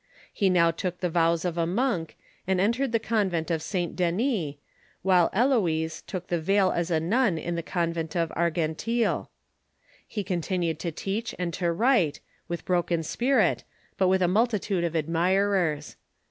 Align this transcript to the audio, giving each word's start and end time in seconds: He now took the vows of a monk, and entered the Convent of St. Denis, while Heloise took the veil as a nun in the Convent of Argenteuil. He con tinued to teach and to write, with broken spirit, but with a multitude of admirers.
He 0.33 0.49
now 0.49 0.71
took 0.71 0.99
the 0.99 1.11
vows 1.11 1.45
of 1.45 1.59
a 1.59 1.67
monk, 1.67 2.17
and 2.47 2.59
entered 2.59 2.91
the 2.91 2.97
Convent 2.97 3.51
of 3.51 3.61
St. 3.61 3.95
Denis, 3.95 4.55
while 5.03 5.29
Heloise 5.31 6.01
took 6.07 6.25
the 6.25 6.41
veil 6.41 6.71
as 6.71 6.89
a 6.89 6.99
nun 6.99 7.37
in 7.37 7.53
the 7.53 7.61
Convent 7.61 8.15
of 8.15 8.31
Argenteuil. 8.31 9.29
He 10.07 10.23
con 10.23 10.41
tinued 10.41 10.79
to 10.79 10.91
teach 10.91 11.35
and 11.37 11.53
to 11.53 11.71
write, 11.71 12.19
with 12.47 12.65
broken 12.65 13.03
spirit, 13.03 13.63
but 13.95 14.07
with 14.07 14.23
a 14.23 14.27
multitude 14.27 14.83
of 14.83 14.95
admirers. 14.95 15.97